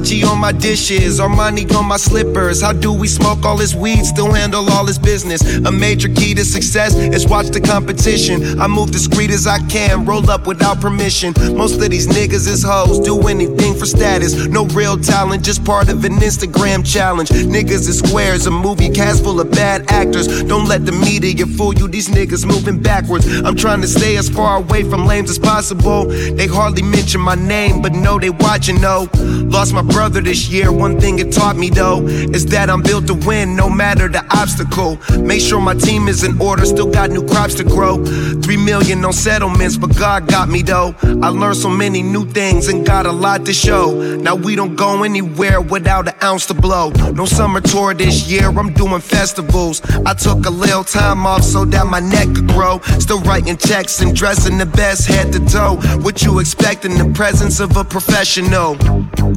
Versace 0.10 0.28
on 0.28 0.40
my 0.40 0.52
dishes, 0.52 1.20
Armani 1.20 1.72
on 1.76 1.88
my 1.88 1.98
slippers. 1.98 2.62
How 2.62 2.74
do 2.74 2.92
we 2.92 3.08
smoke 3.08 3.46
all 3.46 3.58
this 3.58 3.76
weed, 3.76 4.04
still 4.06 4.32
handle 4.32 4.68
all 4.72 4.86
this 4.86 4.98
business? 4.98 5.42
A 5.66 5.72
major 5.72 6.10
key 6.10 6.34
to 6.34 6.44
success 6.44 6.96
is 6.96 7.28
watch 7.28 7.48
the 7.48 7.62
competition. 7.62 8.60
I 8.60 8.68
move 8.68 8.92
discreet 8.92 9.30
as 9.30 9.46
I 9.46 9.60
can, 9.68 10.06
roll 10.06 10.30
up 10.30 10.48
without 10.48 10.82
permission. 10.82 11.34
Most 11.56 11.82
of 11.82 11.90
these 11.90 12.08
niggas 12.08 12.48
is 12.48 12.64
hoes, 12.64 13.00
do 13.00 13.28
anything 13.28 13.76
for 13.76 13.86
status. 13.86 14.48
No 14.48 14.66
real 14.68 14.98
talent, 14.98 15.44
just 15.44 15.64
part 15.64 15.90
of 15.90 16.04
an 16.04 16.14
Instagram 16.14 16.86
challenge. 16.86 17.30
Niggas 17.30 17.88
is 17.88 18.00
squares, 18.00 18.48
a 18.48 18.52
movie 18.52 18.90
cast 18.90 19.24
full 19.24 19.40
of 19.40 19.52
bad 19.52 19.92
actors. 19.92 20.44
Don't 20.44 20.68
let 20.68 20.86
the 20.86 20.92
media 20.92 21.46
fool 21.46 21.74
you, 21.76 21.88
these 21.88 22.10
niggas 22.10 22.46
moving 22.46 22.82
backwards. 22.82 23.28
I'm 23.42 23.56
trying 23.56 23.82
to 23.82 23.88
stay 23.88 24.18
as 24.18 24.30
far 24.30 24.58
away 24.58 24.84
from 24.84 25.06
lames 25.06 25.30
as 25.30 25.38
possible. 25.38 26.06
They 26.06 26.48
hardly 26.48 26.82
mention 26.82 27.22
my 27.22 27.36
name, 27.36 27.82
but 27.82 27.94
know 27.94 28.18
they 28.20 28.32
watching, 28.32 28.82
no. 28.82 29.08
Lost 29.14 29.74
my 29.74 29.84
brother 30.00 30.22
this 30.22 30.48
year, 30.48 30.72
one 30.72 30.98
thing 30.98 31.20
it 31.20 31.30
taught 31.30 31.58
me 31.58 31.70
though 31.70 32.08
is 32.38 32.46
that 32.46 32.70
I'm 32.70 32.82
built 32.82 33.06
to 33.08 33.14
win 33.14 33.54
no 33.54 33.70
matter 33.70 34.08
the 34.08 34.24
obstacle. 34.34 34.98
Make 35.20 35.42
sure 35.42 35.60
my 35.60 35.74
team 35.74 36.08
is 36.08 36.24
in 36.24 36.40
order, 36.42 36.66
still 36.66 36.90
got 36.90 37.10
new 37.10 37.28
crops 37.28 37.56
to 37.56 37.66
grow. 37.66 37.94
Three 38.42 38.56
million 38.56 39.04
on 39.04 39.12
settlements, 39.12 39.76
but 39.76 39.94
God 39.98 40.26
got 40.26 40.48
me 40.48 40.62
though. 40.62 40.96
I 41.22 41.28
learned 41.28 41.58
so 41.58 41.70
many 41.70 42.02
new 42.02 42.26
things 42.26 42.70
and 42.70 42.86
got 42.86 43.08
a 43.08 43.12
lot 43.12 43.46
to 43.48 43.54
show. 43.54 44.16
Now 44.16 44.36
we 44.36 44.56
don't 44.56 44.78
go 44.78 45.04
anywhere 45.04 45.60
without 45.60 46.08
an 46.08 46.16
ounce 46.24 46.46
to 46.46 46.54
blow. 46.54 46.92
No 47.12 47.26
summer 47.26 47.60
tour 47.60 47.94
this 47.94 48.32
year, 48.32 48.48
I'm 48.48 48.72
doing 48.72 49.02
festivals. 49.02 49.82
I 50.06 50.14
took 50.14 50.46
a 50.46 50.54
little 50.64 50.86
time 50.86 51.26
off 51.26 51.44
so 51.44 51.66
that 51.66 51.86
my 51.88 52.00
neck 52.00 52.28
could 52.36 52.48
grow. 52.48 52.80
Still 53.00 53.20
writing 53.24 53.58
checks 53.58 54.00
and 54.00 54.16
dressing 54.16 54.58
the 54.58 54.66
best 54.66 55.08
head 55.08 55.34
to 55.34 55.40
toe. 55.46 55.76
What 56.06 56.24
you 56.24 56.40
expect 56.40 56.86
in 56.86 56.94
the 56.98 57.12
presence 57.14 57.60
of 57.60 57.76
a 57.76 57.84
professional? 57.84 58.78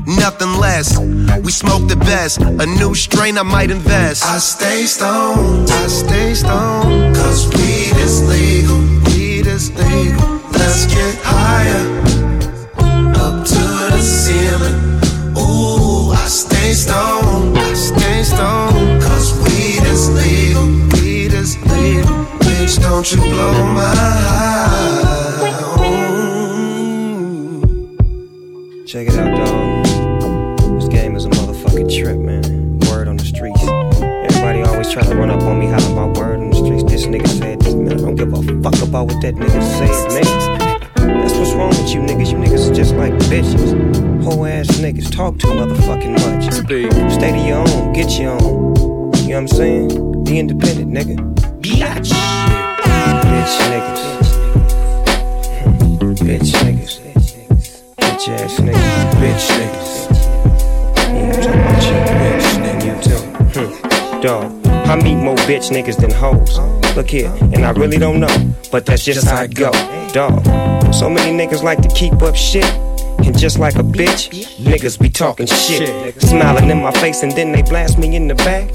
Nothing 0.06 0.51
less. 0.58 0.98
We 0.98 1.50
smoke 1.52 1.88
the 1.88 1.96
best. 1.96 2.40
A 2.40 2.66
new 2.66 2.94
strain 2.94 3.38
I 3.38 3.42
might 3.42 3.70
invest. 3.70 4.24
I 4.24 4.38
stay 4.38 4.84
stoned, 4.86 5.70
I 5.70 5.86
stay 5.86 6.34
stoned, 6.34 7.14
cause 7.16 7.48
weed 7.54 7.96
is 7.96 8.22
legal, 8.28 8.78
weed 9.06 9.46
is 9.46 9.70
legal. 9.70 10.40
Let's 10.52 10.86
get 10.86 11.14
higher, 11.22 11.84
up 13.24 13.44
to 13.46 13.64
the 13.94 14.00
ceiling. 14.00 14.78
Ooh, 15.36 16.12
I 16.12 16.26
stay 16.28 16.72
stoned, 16.72 17.58
I 17.58 17.74
stay 17.74 18.22
stoned, 18.22 19.02
cause 19.02 19.32
weed 19.44 19.82
is 19.84 20.08
legal, 20.10 20.66
weed 20.94 21.32
is 21.32 21.56
legal. 21.66 22.24
Bitch, 22.40 22.80
don't 22.80 23.10
you 23.12 23.20
blow 23.20 23.52
my 23.74 23.94
high. 23.94 24.72
Check 28.86 29.08
it 29.08 29.14
out, 29.18 29.41
about 38.92 39.06
what 39.06 39.22
that 39.22 39.34
nigga 39.34 39.62
said 39.78 39.88
next. 40.12 40.46
That's 40.96 41.34
what's 41.38 41.54
wrong 41.54 41.70
with 41.70 41.94
you 41.94 42.00
niggas. 42.00 42.30
You 42.30 42.36
niggas 42.36 42.70
are 42.70 42.74
just 42.74 42.94
like 42.94 43.14
bitches. 43.32 44.22
Whole 44.22 44.44
ass 44.44 44.66
niggas 44.84 45.10
talk 45.10 45.38
too 45.38 45.48
motherfucking 45.48 46.12
much. 46.20 46.52
Stay 47.14 47.32
to 47.32 47.38
your 47.38 47.66
own, 47.66 47.94
get 47.94 48.10
your 48.20 48.32
own. 48.32 48.76
You 48.76 48.80
know 48.82 49.14
what 49.14 49.32
I'm 49.32 49.48
saying? 49.48 50.24
Be 50.24 50.38
independent, 50.38 50.92
nigga. 50.92 51.16
Bitch. 51.62 52.12
Bitch 53.32 53.56
niggas. 53.72 54.02
Bitch 56.18 56.52
niggas. 56.60 57.00
Bitch 57.96 58.28
ass 58.28 58.60
niggas. 58.60 59.12
Bitch 59.22 59.46
niggas. 59.56 59.92
Yeah, 60.98 61.32
I'm 61.32 61.40
talking 61.40 61.60
about 61.62 61.82
you, 61.88 61.96
bitch 62.20 62.48
nigga. 62.60 62.84
You 62.84 62.94
too. 63.08 63.22
Hmm. 63.54 64.20
Dog, 64.20 64.61
I 64.92 64.96
meet 65.02 65.14
more 65.14 65.36
bitch 65.48 65.70
niggas 65.70 65.96
than 65.96 66.10
hoes. 66.10 66.58
Look 66.94 67.08
here, 67.08 67.32
and 67.54 67.64
I 67.64 67.70
really 67.70 67.96
don't 67.96 68.20
know, 68.20 68.54
but 68.70 68.84
that's 68.84 69.06
just 69.06 69.26
how 69.26 69.42
it 69.42 69.54
go. 69.54 69.70
Dog, 70.12 70.44
so 70.92 71.08
many 71.08 71.32
niggas 71.32 71.62
like 71.62 71.80
to 71.80 71.88
keep 71.88 72.20
up 72.20 72.36
shit. 72.36 72.70
And 73.24 73.38
just 73.38 73.58
like 73.58 73.76
a 73.76 73.82
bitch, 73.82 74.30
niggas 74.58 74.98
be 75.00 75.08
talking 75.08 75.46
shit. 75.46 76.20
Smiling 76.20 76.70
in 76.70 76.82
my 76.82 76.92
face 76.92 77.22
and 77.22 77.32
then 77.32 77.52
they 77.52 77.62
blast 77.62 77.98
me 77.98 78.16
in 78.16 78.28
the 78.28 78.34
back. 78.34 78.68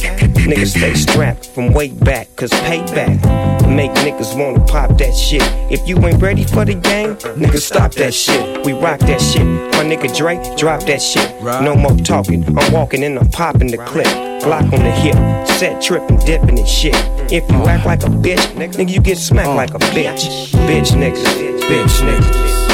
Niggas 0.48 0.78
stay 0.78 0.94
strapped 0.94 1.48
from 1.48 1.74
way 1.74 1.90
back, 1.90 2.34
cause 2.36 2.52
payback 2.52 3.48
make 3.78 3.92
niggas 3.92 4.36
wanna 4.38 4.66
pop 4.66 4.98
that 4.98 5.16
shit. 5.16 5.44
If 5.72 5.88
you 5.88 5.98
ain't 6.06 6.22
ready 6.22 6.44
for 6.44 6.66
the 6.66 6.74
game, 6.74 7.16
niggas 7.38 7.62
stop 7.62 7.94
that 7.94 8.14
shit. 8.14 8.66
We 8.66 8.74
rock 8.74 9.00
that 9.02 9.22
shit. 9.22 9.46
My 9.46 9.84
nigga 9.84 10.16
Drake, 10.18 10.58
drop 10.58 10.82
that 10.84 11.02
shit. 11.02 11.30
No 11.62 11.76
more 11.76 11.96
talking, 11.98 12.44
I'm 12.58 12.74
walking 12.74 13.04
and 13.04 13.20
I'm 13.20 13.30
popping 13.30 13.68
the 13.68 13.78
clip. 13.78 14.08
Glock 14.42 14.72
on 14.74 14.84
the 14.84 14.92
hip, 14.92 15.16
set 15.48 15.82
tripping, 15.82 16.18
dipping 16.20 16.58
and 16.58 16.68
shit. 16.68 16.96
If 17.32 17.50
you 17.52 17.58
act 17.68 17.86
like 17.86 18.04
a 18.04 18.10
bitch, 18.10 18.46
nigga, 18.56 18.90
you 18.90 19.02
get 19.02 19.18
smacked 19.18 19.50
like 19.50 19.74
a 19.76 19.80
bitch. 19.94 20.50
Bitch 20.68 20.92
niggas, 20.94 21.60
bitch 21.70 22.02
niggas. 22.02 22.67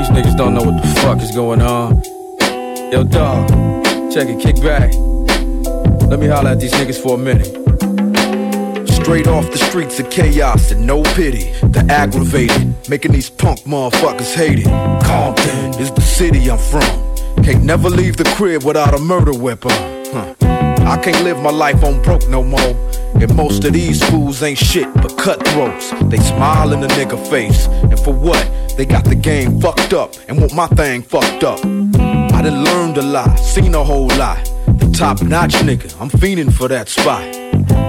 These 0.00 0.08
niggas 0.08 0.34
don't 0.34 0.54
know 0.54 0.62
what 0.62 0.80
the 0.80 0.88
fuck 1.02 1.20
is 1.20 1.30
going 1.30 1.60
on. 1.60 2.02
Yo, 2.90 3.04
dog, 3.04 3.50
check 4.10 4.28
it, 4.30 4.40
kick 4.40 4.56
back. 4.62 4.94
Let 6.08 6.18
me 6.18 6.26
holler 6.26 6.52
at 6.52 6.58
these 6.58 6.72
niggas 6.72 6.98
for 6.98 7.16
a 7.16 7.18
minute. 7.18 7.48
Straight 8.88 9.26
off 9.26 9.50
the 9.50 9.58
streets 9.58 10.00
of 10.00 10.08
chaos 10.08 10.70
and 10.70 10.86
no 10.86 11.02
pity. 11.02 11.52
The 11.60 11.86
aggravated, 11.90 12.88
making 12.88 13.12
these 13.12 13.28
punk 13.28 13.60
motherfuckers 13.64 14.34
hate 14.34 14.60
it. 14.60 15.04
Compton 15.04 15.78
is 15.78 15.92
the 15.92 16.00
city 16.00 16.50
I'm 16.50 16.56
from. 16.56 17.44
Can't 17.44 17.62
never 17.62 17.90
leave 17.90 18.16
the 18.16 18.24
crib 18.36 18.64
without 18.64 18.94
a 18.94 18.98
murder 18.98 19.34
weapon. 19.34 19.70
Huh. 20.14 20.34
I 20.40 20.96
can't 20.96 21.22
live 21.24 21.42
my 21.42 21.50
life 21.50 21.84
on 21.84 22.00
broke 22.02 22.26
no 22.26 22.42
more. 22.42 22.74
And 23.20 23.36
most 23.36 23.64
of 23.64 23.74
these 23.74 24.02
fools 24.08 24.42
ain't 24.42 24.56
shit 24.56 24.92
but 24.94 25.18
cutthroats. 25.18 25.90
They 26.04 26.16
smile 26.16 26.72
in 26.72 26.80
the 26.80 26.88
nigga 26.88 27.18
face. 27.28 27.66
And 27.66 28.00
for 28.00 28.14
what? 28.14 28.42
They 28.76 28.86
got 28.86 29.04
the 29.04 29.14
game 29.14 29.60
fucked 29.60 29.92
up 29.92 30.14
and 30.28 30.40
want 30.40 30.54
my 30.54 30.66
thing 30.68 31.02
fucked 31.02 31.44
up. 31.44 31.58
I 31.60 32.42
done 32.42 32.64
learned 32.64 32.96
a 32.98 33.02
lot, 33.02 33.38
seen 33.38 33.74
a 33.74 33.84
whole 33.84 34.08
lot. 34.08 34.44
The 34.78 34.90
top 34.96 35.22
notch 35.22 35.52
nigga, 35.52 36.00
I'm 36.00 36.08
fiending 36.08 36.52
for 36.52 36.68
that 36.68 36.88
spot. 36.88 37.22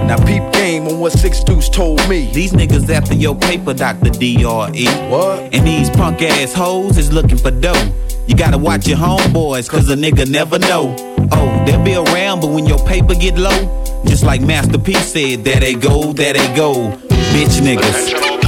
Now 0.06 0.16
peep 0.26 0.42
game 0.52 0.86
on 0.88 1.00
what 1.00 1.12
Six 1.12 1.42
Deuce 1.44 1.68
told 1.68 2.06
me. 2.08 2.30
These 2.32 2.52
niggas 2.52 2.88
after 2.90 3.14
your 3.14 3.34
paper, 3.36 3.72
Dr. 3.72 4.10
D.R.E. 4.10 4.86
What? 5.08 5.54
And 5.54 5.66
these 5.66 5.88
punk 5.90 6.20
ass 6.22 6.52
hoes 6.52 6.98
is 6.98 7.12
looking 7.12 7.38
for 7.38 7.50
dough. 7.50 7.92
You 8.26 8.36
gotta 8.36 8.58
watch 8.58 8.86
your 8.86 8.98
homeboys, 8.98 9.68
cause 9.68 9.88
a 9.90 9.96
nigga 9.96 10.28
never 10.28 10.58
know. 10.58 10.94
Oh, 11.32 11.64
they'll 11.64 11.82
be 11.82 11.94
around, 11.94 12.40
but 12.40 12.50
when 12.50 12.66
your 12.66 12.84
paper 12.86 13.14
get 13.14 13.38
low, 13.38 13.84
just 14.06 14.24
like 14.24 14.40
Master 14.40 14.78
P 14.78 14.94
said, 14.94 15.44
there 15.44 15.60
they 15.60 15.74
go, 15.74 16.12
there 16.12 16.32
they 16.32 16.54
go. 16.54 16.90
Bitch 17.32 17.60
niggas. 17.60 18.41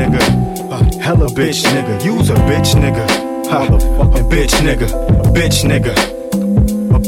Nigga. 0.00 1.00
Hella 1.00 1.26
bitch 1.26 1.62
nigga. 1.64 2.04
You's 2.04 2.30
a 2.30 2.34
bitch 2.48 2.74
nigga. 2.74 3.06
Uh, 3.50 3.74
a 4.18 4.22
bitch 4.22 4.54
nigga. 4.62 4.88
A 5.20 5.28
bitch 5.32 5.64
nigga. 5.64 6.19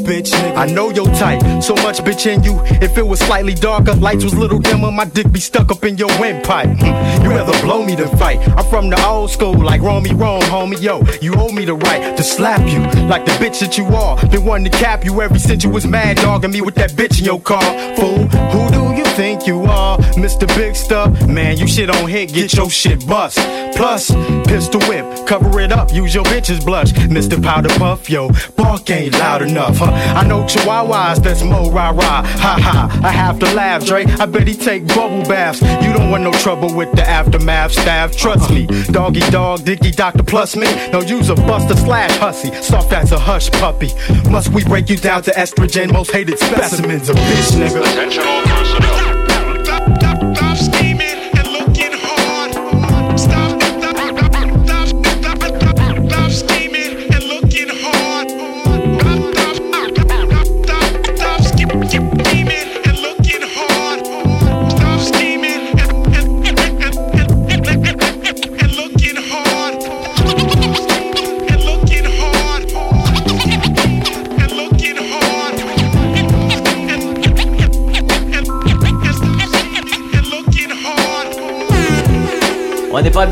Bitch 0.00 0.30
nigga. 0.32 0.56
I 0.56 0.66
know 0.66 0.90
your 0.90 1.06
type. 1.14 1.40
So 1.62 1.74
much 1.76 1.98
bitch 2.00 2.26
in 2.26 2.42
you. 2.42 2.60
If 2.82 2.98
it 2.98 3.06
was 3.06 3.20
slightly 3.20 3.54
darker, 3.54 3.94
lights 3.94 4.24
was 4.24 4.34
little 4.34 4.58
dimmer, 4.58 4.90
my 4.90 5.04
dick 5.04 5.30
be 5.32 5.40
stuck 5.40 5.70
up 5.70 5.84
in 5.84 5.96
your 5.96 6.08
windpipe. 6.20 6.68
Mm, 6.68 7.22
You 7.24 7.30
rather 7.30 7.58
blow 7.62 7.84
me 7.84 7.94
than 7.94 8.08
fight. 8.18 8.38
I'm 8.58 8.64
from 8.66 8.90
the 8.90 9.00
old 9.06 9.30
school, 9.30 9.54
like 9.54 9.80
Romy 9.80 10.10
me 10.10 10.16
wrong, 10.16 10.40
homie. 10.42 10.80
Yo, 10.82 11.02
you 11.20 11.34
owe 11.36 11.52
me 11.52 11.64
the 11.64 11.74
right 11.74 12.16
to 12.16 12.22
slap 12.24 12.60
you 12.68 12.80
like 13.08 13.24
the 13.24 13.32
bitch 13.32 13.60
that 13.60 13.78
you 13.78 13.84
are. 13.94 14.16
Been 14.28 14.44
wanting 14.44 14.70
to 14.72 14.76
cap 14.78 15.04
you 15.04 15.20
ever 15.22 15.38
since 15.38 15.62
you 15.62 15.70
was 15.70 15.86
mad 15.86 16.16
dogging 16.16 16.50
me 16.50 16.60
with 16.60 16.74
that 16.76 16.92
bitch 16.92 17.18
in 17.20 17.24
your 17.24 17.40
car. 17.40 17.62
Fool, 17.96 18.26
who 18.26 18.70
do 18.72 18.96
you 18.98 19.04
think 19.14 19.46
you 19.46 19.62
are? 19.64 19.98
Mr. 20.16 20.46
Big 20.56 20.74
Stuff? 20.74 21.26
Man, 21.28 21.56
you 21.56 21.66
shit 21.68 21.88
on 21.90 22.08
hit, 22.08 22.32
get 22.32 22.52
your 22.54 22.68
shit 22.70 23.06
bust. 23.06 23.38
Plus, 23.76 24.10
pistol 24.46 24.80
whip, 24.82 25.04
cover 25.26 25.60
it 25.60 25.72
up, 25.72 25.92
use 25.92 26.14
your 26.14 26.24
bitch's 26.24 26.64
blush. 26.64 26.92
Mr. 26.92 27.42
Powder 27.42 27.68
Puff, 27.78 28.08
yo, 28.10 28.30
bark 28.56 28.88
ain't 28.90 29.12
loud 29.14 29.42
enough, 29.42 29.80
I 29.90 30.26
know 30.26 30.44
chihuahuas, 30.44 31.22
that's 31.22 31.42
mo 31.42 31.70
rah 31.70 31.90
rah. 31.90 32.22
Ha 32.22 32.58
ha, 32.60 33.00
I 33.02 33.10
have 33.10 33.38
to 33.40 33.52
laugh, 33.54 33.84
Dre. 33.84 34.04
I 34.04 34.26
bet 34.26 34.46
he 34.46 34.54
take 34.54 34.86
bubble 34.88 35.22
baths. 35.28 35.60
You 35.84 35.92
don't 35.92 36.10
want 36.10 36.22
no 36.22 36.32
trouble 36.32 36.74
with 36.74 36.92
the 36.92 37.02
aftermath 37.02 37.72
staff, 37.72 38.16
trust 38.16 38.50
me. 38.50 38.66
Doggy 38.90 39.20
dog, 39.30 39.64
dicky 39.64 39.90
doctor 39.90 40.22
plus 40.22 40.56
me. 40.56 40.66
No 40.90 41.00
use 41.00 41.30
a 41.30 41.34
buster 41.34 41.76
slash 41.76 42.16
hussy, 42.18 42.52
soft 42.62 42.92
as 42.92 43.12
a 43.12 43.18
hush 43.18 43.50
puppy. 43.50 43.90
Must 44.30 44.48
we 44.50 44.64
break 44.64 44.88
you 44.88 44.96
down 44.96 45.22
to 45.24 45.30
estrogen, 45.32 45.92
most 45.92 46.10
hated 46.10 46.38
specimens 46.38 47.08
of 47.08 47.16
bitch 47.16 47.52
nigga. 47.52 47.80
Attention 47.80 48.24
all 48.26 48.42
personnel. 48.42 49.11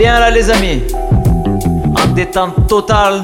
Bien 0.00 0.18
là 0.18 0.30
les 0.30 0.48
amis 0.48 0.80
En 2.02 2.06
détente 2.14 2.66
totale. 2.66 3.22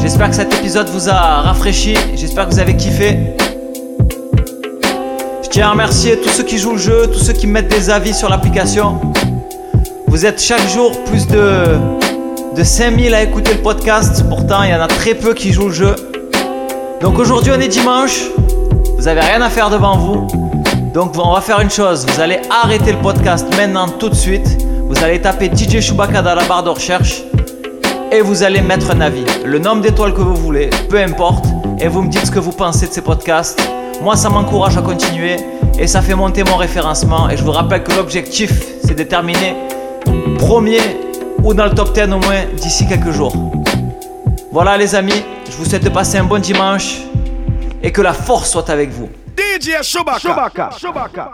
J'espère 0.00 0.30
que 0.30 0.36
cet 0.36 0.54
épisode 0.54 0.88
vous 0.90 1.08
a 1.08 1.42
rafraîchi. 1.42 1.96
J'espère 2.14 2.46
que 2.46 2.54
vous 2.54 2.60
avez 2.60 2.76
kiffé. 2.76 3.18
Je 5.42 5.48
tiens 5.48 5.66
à 5.66 5.70
remercier 5.72 6.20
tous 6.20 6.28
ceux 6.28 6.44
qui 6.44 6.58
jouent 6.58 6.74
le 6.74 6.78
jeu, 6.78 7.08
tous 7.12 7.18
ceux 7.18 7.32
qui 7.32 7.48
mettent 7.48 7.66
des 7.66 7.90
avis 7.90 8.14
sur 8.14 8.28
l'application. 8.28 9.00
Vous 10.06 10.24
êtes 10.24 10.40
chaque 10.40 10.68
jour 10.68 10.92
plus 11.06 11.26
de, 11.26 11.64
de 12.54 12.62
5000 12.62 13.12
à 13.12 13.24
écouter 13.24 13.54
le 13.54 13.60
podcast. 13.60 14.24
Pourtant, 14.28 14.62
il 14.62 14.70
y 14.70 14.74
en 14.74 14.80
a 14.80 14.86
très 14.86 15.14
peu 15.14 15.34
qui 15.34 15.52
jouent 15.52 15.66
le 15.66 15.74
jeu. 15.74 15.96
Donc 17.00 17.18
aujourd'hui, 17.18 17.50
on 17.52 17.60
est 17.60 17.66
dimanche. 17.66 18.20
Vous 18.96 19.08
avez 19.08 19.20
rien 19.20 19.42
à 19.42 19.50
faire 19.50 19.70
devant 19.70 19.98
vous. 19.98 20.28
Donc 20.94 21.14
on 21.18 21.34
va 21.34 21.40
faire 21.40 21.60
une 21.60 21.70
chose. 21.70 22.06
Vous 22.06 22.20
allez 22.20 22.38
arrêter 22.62 22.92
le 22.92 22.98
podcast 22.98 23.48
maintenant 23.56 23.88
tout 23.88 24.08
de 24.08 24.14
suite. 24.14 24.65
Vous 24.88 25.02
allez 25.02 25.20
taper 25.20 25.50
DJ 25.52 25.80
Chewbacca 25.80 26.22
dans 26.22 26.34
la 26.36 26.44
barre 26.44 26.62
de 26.62 26.70
recherche 26.70 27.22
et 28.12 28.20
vous 28.20 28.44
allez 28.44 28.60
mettre 28.60 28.92
un 28.92 29.00
avis. 29.00 29.24
Le 29.44 29.58
nombre 29.58 29.82
d'étoiles 29.82 30.14
que 30.14 30.20
vous 30.20 30.36
voulez, 30.36 30.70
peu 30.88 30.98
importe. 31.00 31.44
Et 31.80 31.88
vous 31.88 32.02
me 32.02 32.08
dites 32.08 32.26
ce 32.26 32.30
que 32.30 32.38
vous 32.38 32.52
pensez 32.52 32.86
de 32.86 32.92
ces 32.92 33.02
podcasts. 33.02 33.60
Moi, 34.00 34.14
ça 34.14 34.28
m'encourage 34.28 34.76
à 34.76 34.82
continuer 34.82 35.36
et 35.76 35.88
ça 35.88 36.02
fait 36.02 36.14
monter 36.14 36.44
mon 36.44 36.56
référencement. 36.56 37.28
Et 37.28 37.36
je 37.36 37.42
vous 37.42 37.50
rappelle 37.50 37.82
que 37.82 37.92
l'objectif, 37.92 38.52
c'est 38.84 38.94
de 38.94 39.02
terminer 39.02 39.56
premier 40.38 40.80
ou 41.42 41.52
dans 41.52 41.64
le 41.64 41.72
top 41.72 41.92
10 41.92 42.02
au 42.04 42.18
moins 42.18 42.44
d'ici 42.56 42.86
quelques 42.86 43.10
jours. 43.10 43.34
Voilà 44.52 44.78
les 44.78 44.94
amis, 44.94 45.24
je 45.50 45.56
vous 45.56 45.64
souhaite 45.64 45.84
de 45.84 45.90
passer 45.90 46.18
un 46.18 46.24
bon 46.24 46.40
dimanche 46.40 46.98
et 47.82 47.90
que 47.90 48.02
la 48.02 48.12
force 48.12 48.50
soit 48.50 48.70
avec 48.70 48.90
vous. 48.90 49.08
DJ 49.36 49.82
Chewbacca. 49.82 50.18
Chewbacca. 50.20 50.70
Chewbacca. 50.78 51.32